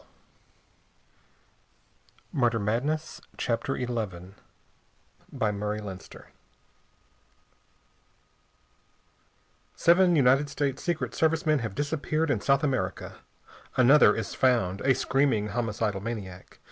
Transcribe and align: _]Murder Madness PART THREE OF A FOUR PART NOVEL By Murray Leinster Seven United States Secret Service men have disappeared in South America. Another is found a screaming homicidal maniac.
_]Murder 2.33 2.57
Madness 2.57 3.21
PART 3.37 3.63
THREE 3.65 3.83
OF 3.83 3.89
A 3.91 3.93
FOUR 3.93 4.07
PART 4.07 4.21
NOVEL 4.23 4.33
By 5.31 5.51
Murray 5.51 5.79
Leinster 5.79 6.29
Seven 9.75 10.15
United 10.15 10.49
States 10.49 10.81
Secret 10.81 11.13
Service 11.13 11.45
men 11.45 11.59
have 11.59 11.75
disappeared 11.75 12.31
in 12.31 12.41
South 12.41 12.63
America. 12.63 13.17
Another 13.77 14.15
is 14.15 14.33
found 14.33 14.81
a 14.81 14.95
screaming 14.95 15.49
homicidal 15.49 16.01
maniac. 16.01 16.57